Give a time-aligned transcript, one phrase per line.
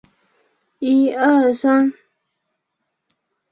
[0.03, 0.07] 马
[0.87, 1.93] 尼朗贝尔。